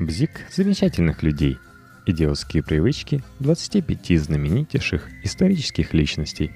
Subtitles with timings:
[0.00, 1.58] Бзик замечательных людей.
[2.06, 6.52] Идиотские привычки 25 знаменитейших исторических личностей.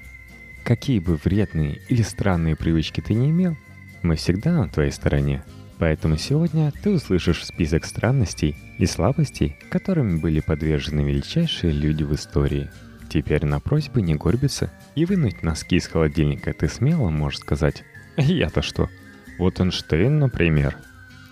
[0.63, 3.55] Какие бы вредные или странные привычки ты не имел,
[4.01, 5.43] мы всегда на твоей стороне.
[5.77, 12.71] Поэтому сегодня ты услышишь список странностей и слабостей, которыми были подвержены величайшие люди в истории.
[13.11, 17.83] Теперь на просьбы не горбиться и вынуть носки из холодильника ты смело можешь сказать
[18.17, 18.89] «Я-то что?»
[19.37, 20.77] Вот Эйнштейн, например.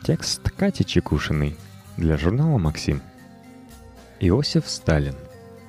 [0.03, 1.57] Текст Кати Чекушиной
[1.97, 3.01] для журнала «Максим».
[4.19, 5.15] Иосиф Сталин.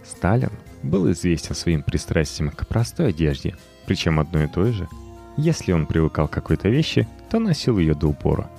[0.04, 3.56] Сталин был известен своим пристрастием к простой одежде,
[3.86, 4.88] причем одной и той же.
[5.36, 8.50] Если он привыкал к какой-то вещи, то носил ее до упора.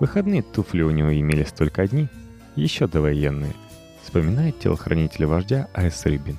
[0.00, 2.08] Выходные туфли у него имелись только одни,
[2.56, 3.54] еще довоенные.
[4.02, 6.04] Вспоминает телохранитель вождя А.С.
[6.06, 6.36] Рыбин.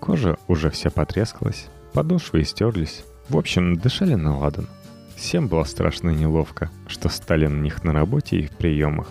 [0.00, 3.04] Кожа уже вся потрескалась, подошвы истерлись.
[3.28, 4.68] В общем, дышали на ладан.
[5.16, 9.08] Всем было страшно неловко, что Сталин у них на работе и в приемах,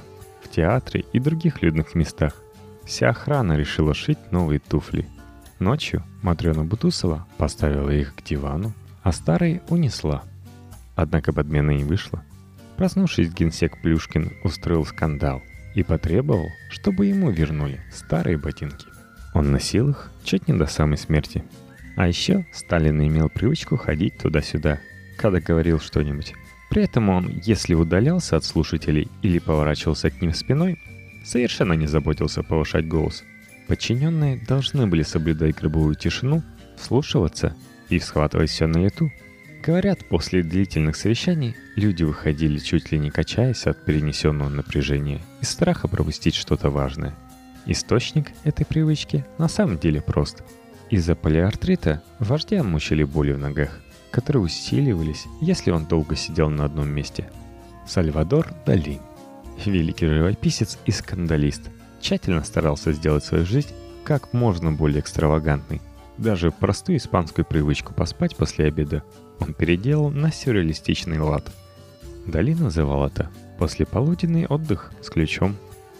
[0.47, 2.33] в театре и других людных местах.
[2.85, 5.05] Вся охрана решила шить новые туфли.
[5.59, 8.73] Ночью Матрена Бутусова поставила их к дивану,
[9.03, 10.23] а старые унесла.
[10.95, 12.23] Однако подмена не вышла.
[12.77, 15.41] Проснувшись, генсек Плюшкин устроил скандал
[15.75, 18.87] и потребовал, чтобы ему вернули старые ботинки.
[19.33, 21.43] Он носил их чуть не до самой смерти.
[21.95, 24.79] А еще Сталин имел привычку ходить туда-сюда–
[25.17, 26.33] когда говорил что-нибудь.
[26.69, 30.77] При этом он, если удалялся от слушателей или поворачивался к ним спиной,
[31.23, 33.23] совершенно не заботился повышать голос.
[33.67, 36.43] Подчиненные должны были соблюдать гробовую тишину,
[36.77, 37.55] вслушиваться
[37.89, 39.11] и схватывать все на лету.
[39.63, 45.87] Говорят, после длительных совещаний люди выходили чуть ли не качаясь от перенесенного напряжения из страха
[45.87, 47.15] пропустить что-то важное.
[47.65, 50.43] Источник этой привычки на самом деле прост.
[50.89, 56.89] Из-за полиартрита вождя мучили боли в ногах которые усиливались, если он долго сидел на одном
[56.89, 57.29] месте.
[57.85, 58.99] Сальвадор Дали,
[59.65, 61.69] великий живописец и скандалист,
[62.01, 63.69] тщательно старался сделать свою жизнь
[64.03, 65.81] как можно более экстравагантной.
[66.17, 69.03] Даже простую испанскую привычку поспать после обеда
[69.39, 71.51] он переделал на сюрреалистичный лад.
[72.25, 73.29] Дали называл это
[73.59, 75.55] «послеполуденный отдых с ключом»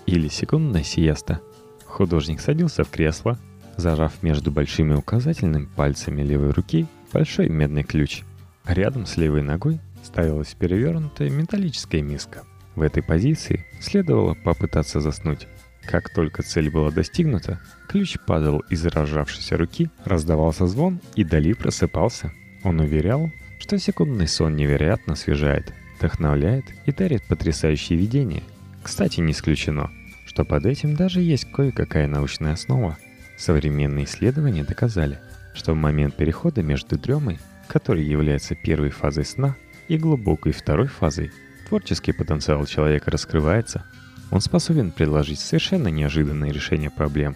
[0.06, 1.42] или «секундная сиеста».
[1.86, 3.38] Художник садился в кресло,
[3.78, 8.22] зажав между большими указательными пальцами левой руки большой медный ключ.
[8.64, 12.44] Рядом с левой ногой ставилась перевернутая металлическая миска.
[12.76, 15.48] В этой позиции следовало попытаться заснуть.
[15.82, 22.32] Как только цель была достигнута, ключ падал из разжавшейся руки, раздавался звон, и Дали просыпался.
[22.64, 28.44] Он уверял, что секундный сон невероятно освежает, вдохновляет и дарит потрясающие видения.
[28.84, 29.90] Кстати, не исключено,
[30.28, 32.96] что под этим даже есть кое-какая научная основа.
[33.40, 35.18] Современные исследования доказали,
[35.58, 39.56] что в момент перехода между дремой, который является первой фазой сна,
[39.88, 41.32] и глубокой второй фазой,
[41.68, 43.86] творческий потенциал человека раскрывается.
[44.32, 47.36] Он способен предложить совершенно неожиданные решения проблем,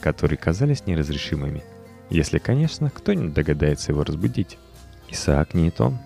[0.00, 1.62] которые казались неразрешимыми,
[2.08, 4.58] если, конечно, кто-нибудь догадается его разбудить.
[5.08, 5.98] Исаак Ньютон.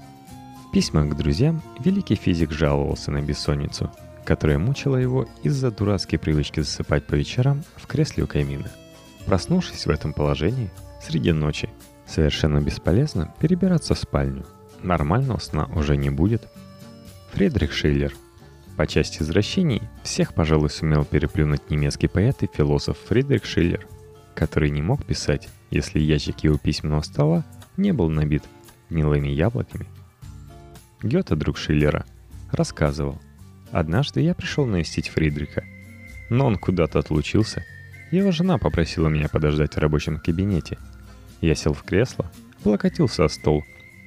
[0.66, 3.92] В письмах к друзьям великий физик жаловался на бессонницу,
[4.24, 8.70] которая мучила его из-за дурацкой привычки засыпать по вечерам в кресле у камина.
[9.26, 10.70] Проснувшись в этом положении,
[11.04, 11.68] среди ночи.
[12.06, 14.44] Совершенно бесполезно перебираться в спальню.
[14.82, 16.48] Нормального сна уже не будет.
[17.32, 18.12] Фридрих Шиллер.
[18.76, 23.86] По части извращений всех, пожалуй, сумел переплюнуть немецкий поэт и философ Фридрих Шиллер,
[24.34, 27.44] который не мог писать, если ящик его письменного стола
[27.76, 28.44] не был набит
[28.90, 29.86] гнилыми яблоками.
[31.02, 32.04] Гёте, друг Шиллера,
[32.50, 33.20] рассказывал.
[33.70, 35.64] Однажды я пришел навестить Фридриха,
[36.30, 37.64] но он куда-то отлучился.
[38.14, 40.78] Его жена попросила меня подождать в рабочем кабинете–
[41.44, 42.30] я сел в кресло,
[42.60, 43.64] облокотился о стол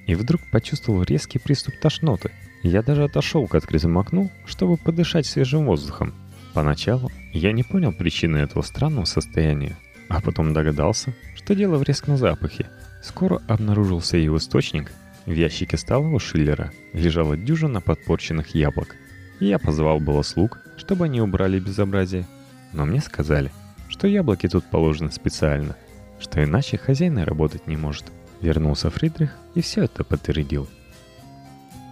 [0.07, 2.31] и вдруг почувствовал резкий приступ тошноты.
[2.63, 6.15] Я даже отошел к открытому окну, чтобы подышать свежим воздухом.
[6.55, 9.77] Поначалу я не понял причины этого странного состояния,
[10.09, 12.67] а потом догадался, что дело в резком запахе.
[13.03, 14.91] Скоро обнаружился его источник.
[15.27, 18.95] В ящике у Шиллера лежала дюжина подпорченных яблок.
[19.39, 22.25] Я позвал было слуг, чтобы они убрали безобразие,
[22.73, 23.51] но мне сказали,
[23.89, 25.75] что яблоки тут положены специально–
[26.19, 28.05] что иначе хозяин работать не может.
[28.41, 30.67] Вернулся Фридрих и все это подтвердил.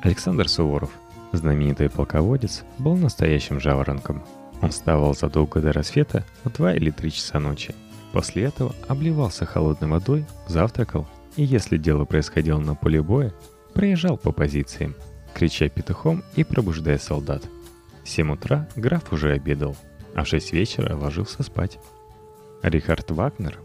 [0.03, 0.91] Александр Суворов,
[1.31, 4.23] знаменитый полководец, был настоящим жаворонком.
[4.61, 7.73] Он вставал задолго до рассвета в 2 или 3 часа ночи.
[8.13, 13.33] После этого обливался холодной водой, завтракал и, если дело происходило на поле боя,
[13.73, 14.95] проезжал по позициям,
[15.33, 17.43] крича петухом и пробуждая солдат.
[18.03, 19.75] В 7 утра граф уже обедал,
[20.15, 21.77] а в 6 вечера ложился спать.
[22.63, 23.59] Рихард Вагнер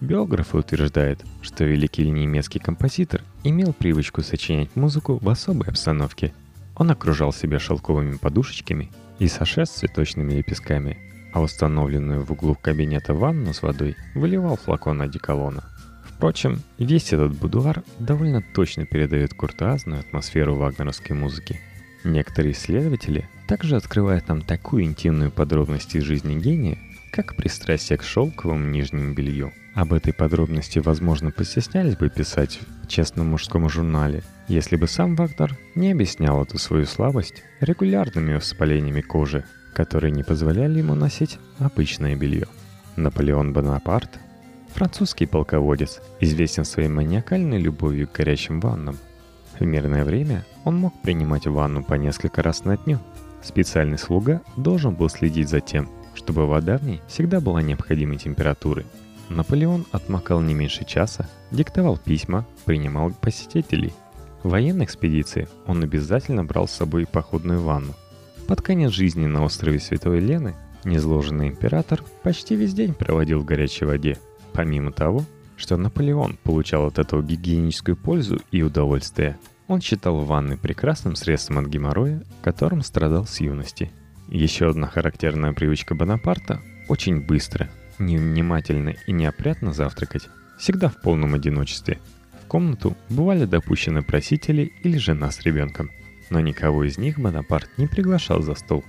[0.00, 6.32] Биографы утверждают, что великий немецкий композитор имел привычку сочинять музыку в особой обстановке.
[6.74, 10.96] Он окружал себя шелковыми подушечками и саше с цветочными лепестками,
[11.34, 15.64] а установленную в углу кабинета ванну с водой выливал флакон одеколона.
[16.06, 21.60] Впрочем, весь этот будуар довольно точно передает куртуазную атмосферу вагнеровской музыки.
[22.04, 26.78] Некоторые исследователи также открывают нам такую интимную подробность из жизни гения,
[27.10, 29.52] как пристрастие к шелковому нижнему белью.
[29.74, 35.58] Об этой подробности, возможно, постеснялись бы писать в честном мужском журнале, если бы сам Вагнер
[35.74, 39.44] не объяснял эту свою слабость регулярными воспалениями кожи,
[39.74, 42.46] которые не позволяли ему носить обычное белье.
[42.94, 44.20] Наполеон Бонапарт,
[44.72, 48.96] французский полководец, известен своей маниакальной любовью к горячим ваннам.
[49.58, 53.00] В мирное время он мог принимать ванну по несколько раз на дню.
[53.42, 58.84] Специальный слуга должен был следить за тем, чтобы вода в ней всегда была необходимой температуры.
[59.28, 63.92] Наполеон отмокал не меньше часа, диктовал письма, принимал посетителей.
[64.42, 67.94] В военной экспедиции он обязательно брал с собой походную ванну.
[68.46, 73.84] Под конец жизни на острове Святой Лены незложенный император почти весь день проводил в горячей
[73.84, 74.18] воде.
[74.52, 75.24] Помимо того,
[75.56, 79.38] что Наполеон получал от этого гигиеническую пользу и удовольствие,
[79.70, 83.90] он считал ванны прекрасным средством от геморроя, которым страдал с юности–
[84.30, 87.68] еще одна характерная привычка Бонапарта– очень быстро,
[87.98, 91.98] невнимательно и неопрятно завтракать, всегда в полном одиночестве.
[92.44, 95.90] В комнату бывали допущены просители или жена с ребенком,
[96.30, 98.84] но никого из них Бонапарт не приглашал за стол.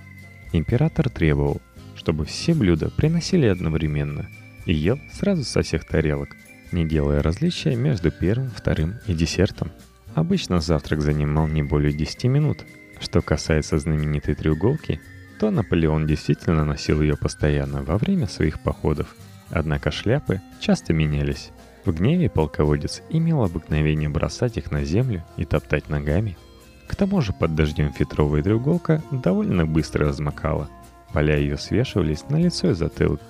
[0.52, 1.60] Император требовал,
[1.96, 4.28] чтобы все блюда приносили одновременно
[4.64, 6.36] и ел сразу со всех тарелок,
[6.70, 9.72] не делая различия между первым, вторым и десертом.
[10.14, 12.64] Обычно завтрак занимал не более 10 минут.
[13.00, 15.00] Что касается знаменитой треуголки–
[15.42, 19.16] то Наполеон действительно носил ее постоянно во время своих походов.
[19.50, 21.50] Однако шляпы часто менялись.
[21.84, 26.38] В гневе полководец имел обыкновение бросать их на землю и топтать ногами.
[26.86, 30.68] К тому же под дождем фетровая треуголка довольно быстро размокала.
[31.12, 33.20] Поля ее свешивались на лицо и затылок.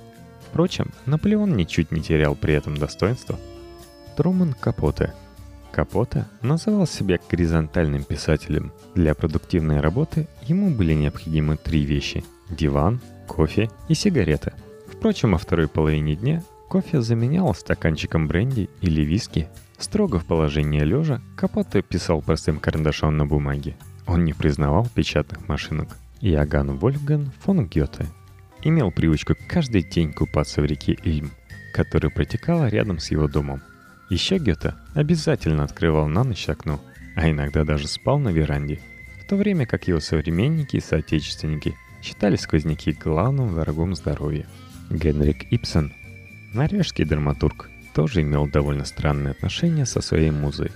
[0.51, 3.41] Впрочем, Наполеон ничуть не терял при этом достоинства.
[4.19, 5.15] Труман Капоте–
[5.73, 8.73] Капота называл себя горизонтальным писателем.
[8.95, 14.53] Для продуктивной работы ему были необходимы три вещи– диван, кофе и сигарета.
[14.87, 19.49] Впрочем, во второй половине дня кофе заменял стаканчиком бренди или виски.
[19.79, 23.75] Строго в положении лежа Капота писал простым карандашом на бумаге.
[24.07, 25.97] Он не признавал печатных машинок.
[26.21, 28.07] Иоганн Вольфган фон Гёте
[28.63, 31.31] имел привычку каждый день купаться в реке Ильм,
[31.75, 33.63] которая протекала рядом с его домом.
[34.13, 36.83] Еще Гёте обязательно открывал на ночь окно,
[37.17, 38.79] а иногда даже спал на веранде,
[39.19, 44.47] в то время как его современники и соотечественники считали сквозняки главным врагом здоровья.
[44.91, 45.95] Генрик Ипсон,
[46.53, 50.73] норвежский драматург, тоже имел довольно странные отношения со своей музой.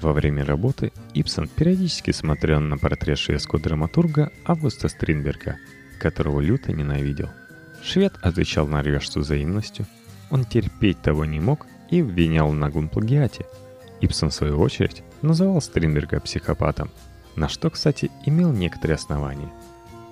[0.00, 5.58] Во время работы Ипсон периодически смотрел на портрет шведского драматурга Августа Стринберга,
[5.98, 7.28] которого люто ненавидел.
[7.82, 9.84] Швед отвечал норвежцу взаимностью,
[10.30, 13.46] он терпеть того не мог и обвинял в наглом плагиате.
[14.00, 16.90] Ипсон, в свою очередь, называл Стринберга психопатом,
[17.36, 19.50] на что, кстати, имел некоторые основания.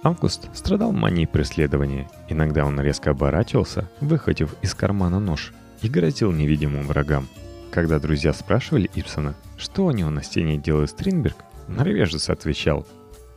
[0.02, 2.08] Август страдал манией преследования.
[2.28, 5.52] Иногда он резко оборачивался, выхватив из кармана нож,
[5.82, 7.28] и грозил невидимым врагам.
[7.70, 11.36] Когда друзья спрашивали Ипсона, что у него на стене делает Стринберг,
[11.66, 12.86] норвежец отвечал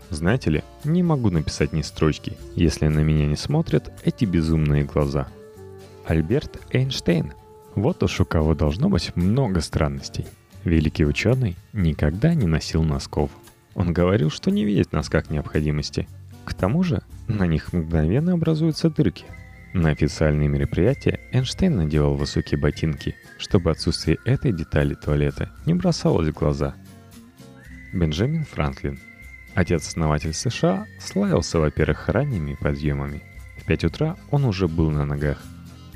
[0.09, 5.27] «Знаете ли, не могу написать ни строчки, если на меня не смотрят эти безумные глаза».
[6.05, 7.33] Альберт Эйнштейн
[7.75, 10.25] вот уж у кого должно быть много странностей.
[10.66, 13.32] Великий ученый никогда не носил носков.
[13.74, 16.08] Он говорил, что не видит в носках необходимости.
[16.44, 19.25] К тому же на них мгновенно образуются дырки.
[19.74, 26.34] На официальные мероприятия Эйнштейн надевал высокие ботинки, чтобы отсутствие этой детали туалета не бросалось в
[26.34, 26.75] глаза.
[27.94, 29.00] Бенджамин Франклин,
[29.56, 33.24] отец-основатель США, славился, во-первых, ранними подъемами.
[33.58, 35.42] В 5 утра он уже был на ногах.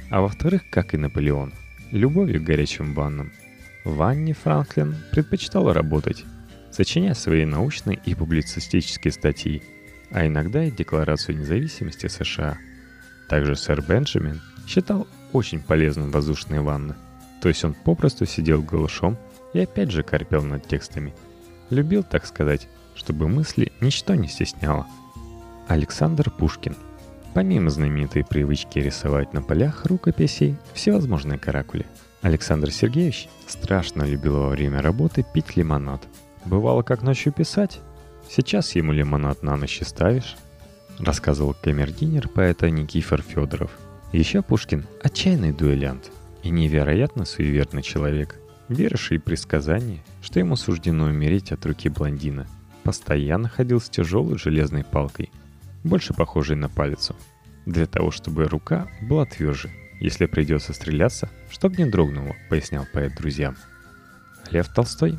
[0.10, 1.54] А во-вторых, как и Наполеон–
[1.92, 3.32] любовью к горячим ваннам.
[3.84, 6.24] В ванне Франклин предпочитал работать,
[6.72, 9.62] сочиняя свои научные и публицистические статьи,
[10.12, 12.58] а иногда и Декларацию независимости США.
[13.30, 16.96] Также сэр Бенджамин считал очень полезным воздушные ванны,
[17.42, 19.18] то есть он попросту сидел голышом
[19.54, 21.14] и опять же корпел над текстами.
[21.70, 24.88] Любил, так сказать, чтобы мысли ничто не стесняло.
[25.68, 26.76] Александр Пушкин–
[27.36, 31.86] Помимо знаменитой привычки рисовать на полях рукописей всевозможные каракули,
[32.22, 36.02] Александр Сергеевич страшно любил во время работы пить лимонад.
[36.46, 37.82] Бывало, как ночью писать.
[38.30, 40.38] Сейчас ему лимонад на ночь ставишь,
[40.98, 43.72] рассказывал камердинер поэта Никифор Федоров.
[44.14, 46.12] Еще Пушкин– отчаянный дуэлянт
[46.42, 48.40] и невероятно суеверный человек,
[48.70, 52.48] веривший предсказания, что ему суждено умереть от руки блондина.
[52.84, 55.32] Постоянно ходил с тяжелой железной палкой–
[55.86, 57.16] больше похожей на палицу.
[57.66, 63.56] Для того, чтобы рука была тверже, если придется стреляться, чтобы не дрогнуло, пояснял поэт друзьям.
[64.52, 65.18] Лев Толстой.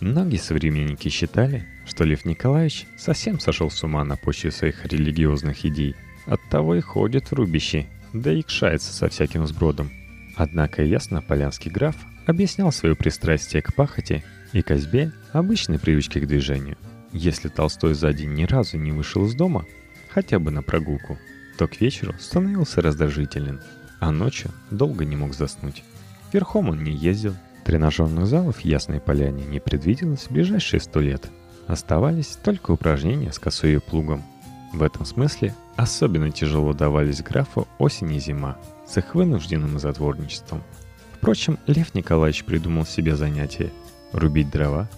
[0.00, 5.94] Многие современники считали, что Лев Николаевич совсем сошел с ума на почве своих религиозных идей.
[6.26, 9.90] Оттого и ходит в рубище, да и кшается со всяким сбродом.
[10.36, 11.96] Однако ясно полянский граф
[12.26, 16.76] объяснял свое пристрастие к пахоте и козьбе обычной привычки к движению.
[17.12, 19.64] Если Толстой за день ни разу не вышел из дома,
[20.16, 21.18] хотя бы на прогулку,
[21.58, 23.60] то к вечеру становился раздражителен,
[24.00, 25.84] а ночью долго не мог заснуть.
[26.32, 27.34] Верхом он не ездил,
[27.66, 31.28] тренажерных залов в Ясной Поляне не предвиделось в ближайшие сто лет.
[31.66, 34.22] Оставались только упражнения с косой и плугом.
[34.72, 38.56] В этом смысле особенно тяжело давались графу осень и зима
[38.88, 40.62] с их вынужденным затворничеством.
[41.12, 43.70] Впрочем, Лев Николаевич придумал себе занятие–
[44.12, 44.88] рубить дрова.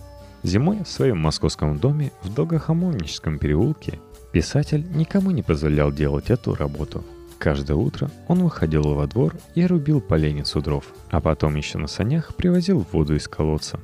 [0.45, 3.99] Зимой в своем московском доме в Долгохомольническом переулке
[4.33, 7.05] писатель никому не позволял делать эту работу–
[7.39, 12.35] Каждое утро он выходил во двор и рубил поленницу дров, а потом еще на санях
[12.35, 13.79] привозил воду из колодца.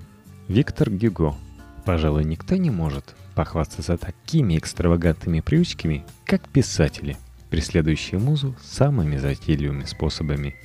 [0.48, 1.34] Виктор Гюго.
[1.84, 7.16] Пожалуй, никто не может похвастаться такими экстравагантными привычками, как писатели,
[7.50, 10.56] преследующие музу самыми затейливыми способами.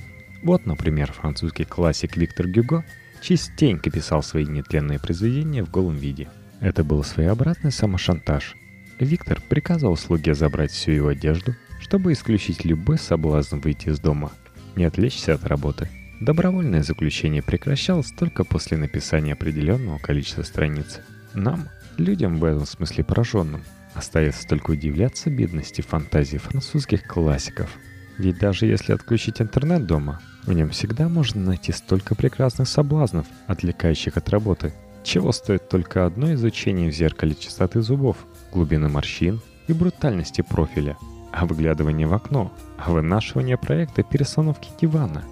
[0.42, 2.84] Вот, например, французский классик Виктор Гюго
[3.22, 6.28] частенько писал свои нетленные произведения в голом виде.
[6.60, 8.56] Это был своеобразный самошантаж.
[9.04, 14.30] Виктор приказывал слуге забрать всю его одежду, чтобы исключить любой соблазн выйти из дома,
[14.76, 15.88] не отвлечься от работы.
[16.20, 21.00] Добровольное заключение прекращалось только после написания определенного количества страниц.
[21.32, 23.62] Нам, людям в этом смысле пораженным,
[23.94, 27.70] остается только удивляться бедности фантазии французских классиков.
[28.18, 34.18] Ведь даже если отключить интернет дома, в нем всегда можно найти столько прекрасных соблазнов, отвлекающих
[34.18, 34.74] от работы.
[35.02, 38.18] Чего стоит только одно изучение в зеркале чистоты зубов,
[38.52, 40.96] глубины морщин и брутальности профиля–
[41.32, 45.24] а выглядывание в окно, а вынашивание проекта перестановки дивана.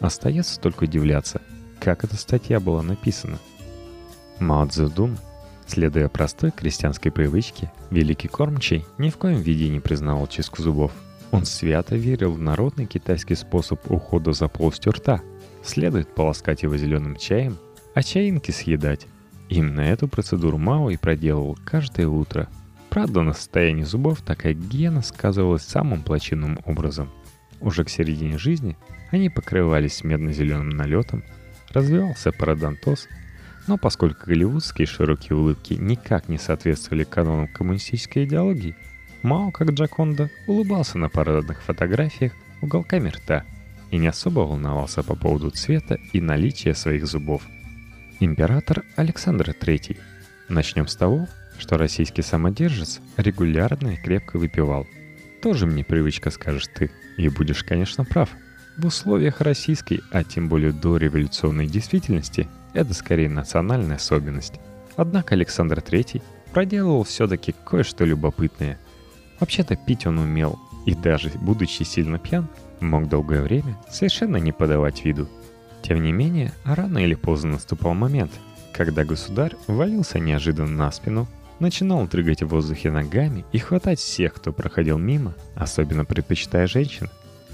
[0.00, 1.42] Остается только удивляться,
[1.80, 3.38] как эта статья была написана.
[4.38, 5.18] Мао Цзэдун,
[5.66, 10.92] следуя простой крестьянской привычке, великий кормчий ни в коем виде не признавал чистку зубов.
[11.30, 15.20] Он свято верил в народный китайский способ ухода за полостью рта.
[15.62, 17.58] Следует полоскать его зеленым чаем,
[17.94, 19.06] а чаинки съедать.
[19.48, 22.48] Именно эту процедуру Мао и проделывал каждое утро–
[22.90, 27.10] Правда, на состоянии зубов такая гигиена сказывалась самым плачевным образом.
[27.60, 28.76] Уже к середине жизни
[29.10, 31.22] они покрывались медно-зеленым налетом,
[31.72, 33.08] развивался пародонтоз,
[33.68, 38.74] но поскольку голливудские широкие улыбки никак не соответствовали канонам коммунистической идеологии,
[39.22, 42.32] Мао, как Джаконда, улыбался на парадных фотографиях
[42.62, 43.44] уголками рта
[43.90, 47.42] и не особо волновался по поводу цвета и наличия своих зубов.
[48.18, 49.98] Император Александр III.
[50.48, 51.28] Начнем с того,
[51.60, 54.86] что российский самодержец регулярно и крепко выпивал.
[55.42, 58.30] Тоже мне привычка, скажешь ты, и будешь, конечно, прав.
[58.76, 64.54] В условиях российской, а тем более до революционной действительности, это скорее национальная особенность.
[64.96, 68.78] Однако Александр III проделывал все-таки кое-что любопытное.
[69.38, 72.48] Вообще-то пить он умел, и даже будучи сильно пьян,
[72.80, 75.28] мог долгое время совершенно не подавать виду.
[75.82, 78.32] Тем не менее, рано или поздно наступал момент,
[78.72, 81.26] когда государь валился неожиданно на спину,
[81.60, 87.08] начинал дрыгать в воздухе ногами и хватать всех, кто проходил мимо, особенно предпочитая женщин.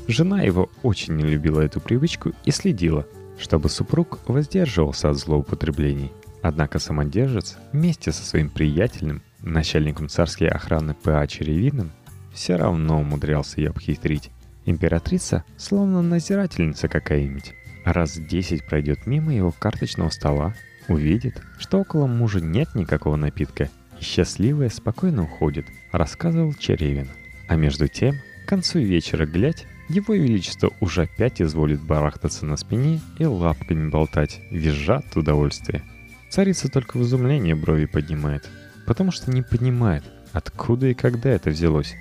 [0.08, 3.06] Жена его очень не любила эту привычку и следила,
[3.38, 6.12] чтобы супруг воздерживался от злоупотреблений.
[6.42, 11.26] Однако самодержец вместе со своим приятелем, начальником царской охраны П.А.
[11.26, 11.90] Черевиным,
[12.32, 14.30] все равно умудрялся ее обхитрить.
[14.64, 17.54] Императрица словно назирательница какая-нибудь.
[17.84, 20.54] Раз десять пройдет мимо его карточного стола,
[20.88, 27.08] увидит, что около мужа нет никакого напитка счастливая спокойно уходит, рассказывал Черевин.
[27.48, 33.00] А между тем, к концу вечера глядь, его Величество уже опять изволит барахтаться на спине
[33.18, 35.82] и лапками болтать, визжа от удовольствия.
[36.28, 38.48] Царица только в изумлении брови поднимает,
[38.84, 41.94] потому что не понимает, откуда и когда это взялось.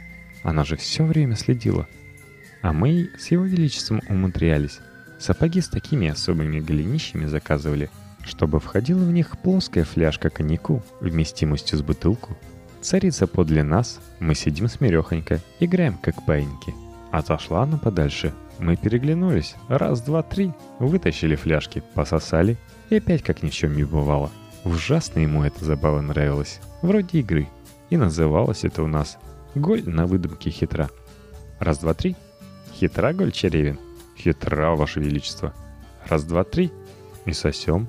[0.43, 1.87] Она же все время следила.
[2.61, 4.79] А мы с его величеством умудрялись.
[5.19, 7.89] Сапоги с такими особыми голенищами заказывали–
[8.25, 12.37] чтобы входила в них плоская фляжка коньяку вместимостью с бутылку.
[12.81, 16.73] Царица подле нас, мы сидим смирехонько, играем как паиньки.
[17.11, 22.57] Отошла она подальше, мы переглянулись, раз, два, три, вытащили фляжки, пососали,
[22.89, 24.31] и опять как ни в чем не бывало.
[24.63, 27.47] Ужасно ему эта забава нравилась, вроде игры.
[27.89, 29.17] И называлось это у нас
[29.53, 30.89] «Голь на выдумке хитра».
[31.59, 32.15] Раз, два, три.
[32.73, 33.79] Хитра голь Черевин?
[34.17, 35.53] Хитра, Ваше Величество.
[36.07, 36.71] Раз, два, три.
[37.25, 37.87] И сосем.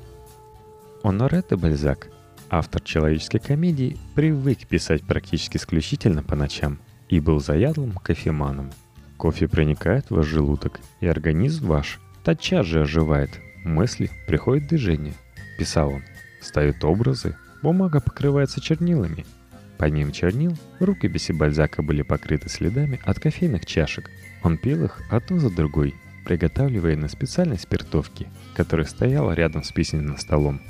[1.08, 2.08] Оноре де Бальзак,
[2.50, 6.80] автор человеческой комедии, привык писать практически исключительно по ночам.
[7.08, 8.72] и был заядлым кофеманом.
[9.16, 13.30] Кофе проникает в ваш желудок, и организм ваш тотчас же оживает.
[13.64, 15.14] Мысли приходят движение.
[15.60, 16.02] Писал он.
[16.40, 19.24] Ставит образы, бумага покрывается чернилами.
[19.78, 24.10] Помимо чернил, рукописи Бальзака были покрыты следами от кофейных чашек.
[24.42, 25.94] Он пил их одну за другой,
[26.24, 30.60] приготавливая на специальной спиртовке, которая стояла рядом с письменным столом.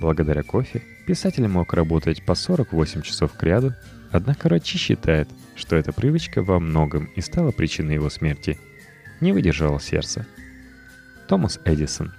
[0.00, 3.74] Благодаря кофе писатель мог работать по 48 часов к ряду,
[4.10, 8.58] однако Рачи считает, что эта привычка во многом и стала причиной его смерти.
[9.20, 10.26] Не выдержало сердце.
[11.28, 12.14] Томас Эдисон,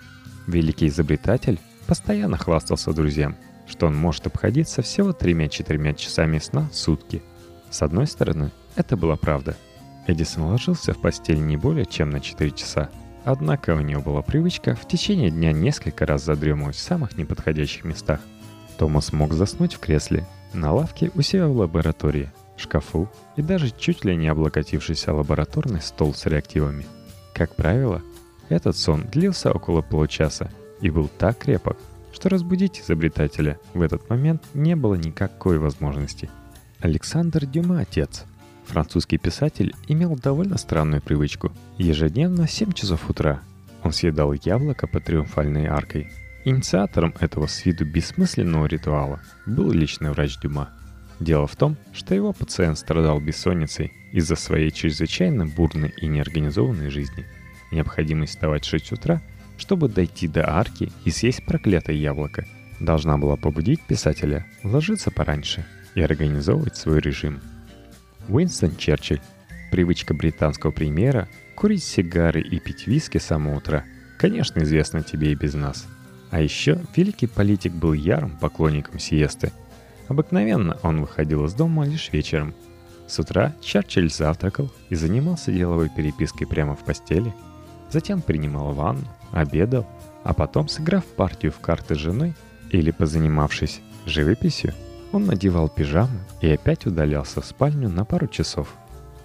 [0.45, 3.35] великий изобретатель, постоянно хвастался друзьям,
[3.67, 7.23] что он может обходиться всего тремя-четырьмя часами сна в сутки.
[7.71, 9.57] С одной стороны, это была правда.
[10.05, 12.91] Эдисон ложился в постель не более чем на 4 часа,
[13.23, 18.19] однако у него была привычка в течение дня несколько раз задремывать в самых неподходящих местах.
[18.77, 24.05] Томас мог заснуть в кресле, на лавке у себя в лаборатории, шкафу и даже чуть
[24.05, 26.85] ли не облокотившийся лабораторный стол с реактивами.
[27.33, 28.01] Как правило,
[28.49, 30.51] этот сон длился около получаса
[30.81, 31.77] и был так крепок,
[32.11, 36.29] что разбудить изобретателя в этот момент не было никакой возможности.
[36.79, 38.25] Александр Дюма, отец,
[38.71, 41.51] французский писатель, имел довольно странную привычку.
[41.77, 43.41] Ежедневно в 7 часов утра
[43.83, 46.09] он съедал яблоко по триумфальной аркой.
[46.45, 50.69] Инициатором этого с виду бессмысленного ритуала был личный врач Дюма–
[51.21, 57.27] Дело в том, что его пациент страдал бессонницей из-за своей чрезвычайно бурной и неорганизованной жизни.
[57.71, 59.21] Необходимость вставать в 6 утра,
[59.55, 62.47] чтобы дойти до арки и съесть проклятое яблоко,
[62.79, 65.63] должна была побудить писателя ложиться пораньше
[65.93, 67.39] и организовывать свой режим.
[68.31, 69.21] Уинстон Черчилль.
[69.71, 73.83] Привычка британского премьера курить сигары и пить виски с самого утра,
[74.17, 75.87] конечно, известна тебе и без нас.
[76.29, 79.51] А еще великий политик был ярым поклонником сиесты–
[80.11, 82.53] Обыкновенно он выходил из дома лишь вечером.
[83.07, 87.33] С утра Черчилль завтракал и занимался деловой перепиской прямо в постели.
[87.89, 89.87] Затем принимал ванну, обедал,
[90.25, 92.33] а потом, сыграв партию в карты с женой
[92.71, 94.73] или позанимавшись живописью,
[95.11, 98.73] он надевал пижаму и опять удалялся в спальню на пару часов.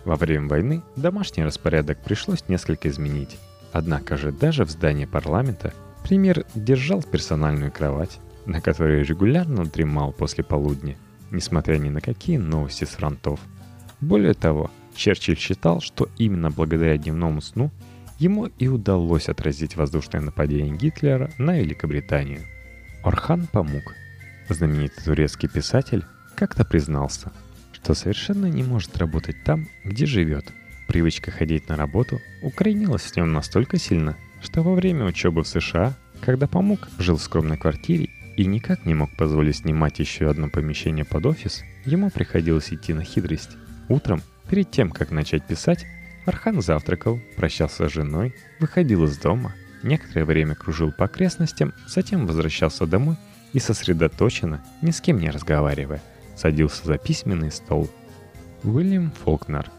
[0.05, 3.37] Во время войны домашний распорядок пришлось несколько изменить.
[3.72, 5.72] Однако же даже в здании парламента
[6.05, 10.96] премьер держал персональную кровать, на которой регулярно дремал после полудня,
[11.31, 13.40] несмотря ни на какие новости с фронтов.
[14.01, 17.70] Более того, Черчилль считал, что именно благодаря дневному сну
[18.18, 22.40] ему и удалось отразить воздушное нападение Гитлера на Великобританию.
[23.03, 23.94] Орхан Памук,
[24.54, 26.04] знаменитый турецкий писатель,
[26.35, 27.32] как-то признался,
[27.72, 30.52] что совершенно не может работать там, где живет.
[30.88, 35.94] Привычка ходить на работу укоренилась в нем настолько сильно, что во время учебы в США,
[36.20, 41.04] когда Памук жил в скромной квартире и никак не мог позволить снимать еще одно помещение
[41.04, 43.56] под офис, ему приходилось идти на хитрость.
[43.88, 45.87] Утром, перед тем, как начать писать,
[46.26, 52.87] Архан завтракал, прощался с женой, выходил из дома, некоторое время кружил по окрестностям, затем возвращался
[52.87, 53.16] домой
[53.56, 56.02] и сосредоточенно, ни с кем не разговаривая,
[56.36, 57.88] садился за письменный стол.
[58.64, 59.70] Уильям Фолкнер.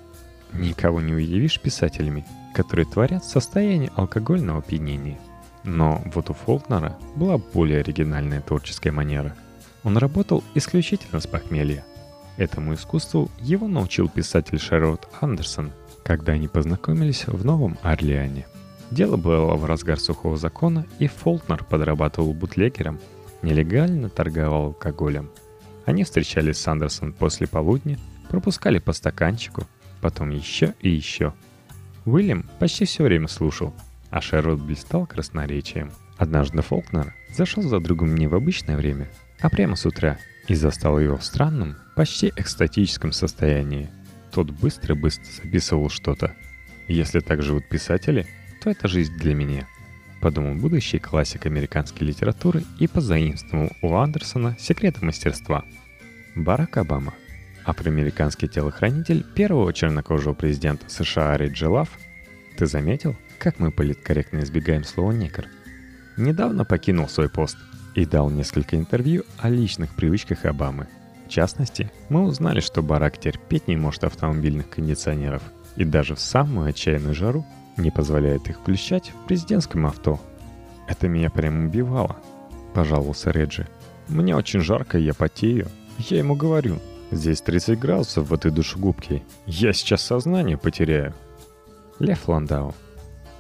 [0.51, 5.19] Никого не удивишь писателями, которые творят состояние алкогольного опьянения.
[5.63, 9.35] Но вот у Фолкнера была более оригинальная творческая манера.
[9.83, 11.85] Он работал исключительно с похмелья.
[12.37, 15.71] Этому искусству его научил писатель Шерлот Андерсон,
[16.03, 18.47] когда они познакомились в Новом Орлеане.
[18.89, 22.99] Дело было в разгар сухого закона, и Фолкнер подрабатывал бутлегером,
[23.41, 25.32] нелегально торговал алкоголем.
[25.86, 27.97] Они встречались с Андерсон после полудня,
[28.30, 29.65] пропускали по стаканчику,
[30.02, 31.34] потом еще и еще.
[32.06, 33.73] Уильям почти все время слушал–
[34.10, 35.91] а Шервуд блистал красноречием.
[36.17, 41.00] Однажды Фолкнер зашел за другом не в обычное время, а прямо с утра, и застал
[41.00, 43.89] его в странном, почти экстатическом состоянии.
[44.32, 46.34] Тот быстро-быстро записывал что-то.
[46.88, 48.26] Если так живут писатели,
[48.63, 49.67] то это жизнь для меня.
[50.21, 55.63] Подумал будущий классик американской литературы и позаимствовал у Андерсона секреты мастерства.
[56.36, 57.13] Барак Обама,
[57.65, 61.89] афроамериканский телохранитель первого чернокожего президента США Риджи Лав,
[62.58, 65.45] ты заметил, как мы политкорректно избегаем слова «негр»,
[66.17, 67.58] недавно покинул свой пост
[67.93, 70.88] и дал несколько интервью о личных привычках Обамы.
[71.27, 75.43] В частности, мы узнали, что Барак терпеть не может автомобильных кондиционеров
[75.75, 77.45] и даже в самую отчаянную жару
[77.77, 80.19] не позволяет их включать в президентском авто.
[80.87, 82.17] «Это меня прямо убивало»,—
[82.73, 83.67] пожаловался Реджи.
[84.07, 85.67] «Мне очень жарко, я потею.
[85.97, 86.79] Я ему говорю,
[87.11, 89.23] здесь 30 градусов в этой душегубке.
[89.45, 91.13] Я сейчас сознание потеряю».
[91.99, 92.73] Лев Ландау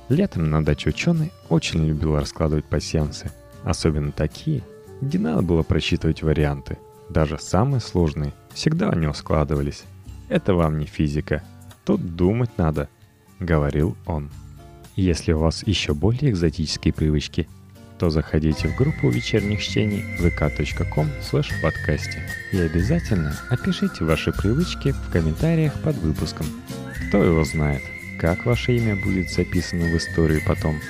[0.09, 3.29] Летом на даче ученый очень любил раскладывать пассиансы,
[3.63, 4.63] особенно такие,
[5.01, 6.77] где надо было просчитывать варианты.
[7.09, 9.83] Даже самые сложные всегда у него складывались.
[10.29, 11.43] Это вам не физика.
[11.85, 12.89] Тут думать надо,
[13.39, 14.29] говорил он.
[14.95, 17.47] Если у вас еще более экзотические привычки,
[17.99, 21.09] то заходите в группу вечерних чтений vk.com
[21.61, 26.45] подкасте и обязательно опишите ваши привычки в комментариях под выпуском.
[27.07, 27.81] Кто его знает,
[28.19, 30.79] как ваше имя будет записано в историю потом–